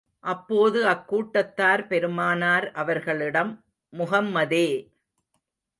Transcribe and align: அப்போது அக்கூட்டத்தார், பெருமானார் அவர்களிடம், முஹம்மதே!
அப்போது 0.23 0.79
அக்கூட்டத்தார், 0.87 1.87
பெருமானார் 1.87 2.71
அவர்களிடம், 2.73 3.51
முஹம்மதே! 3.93 4.67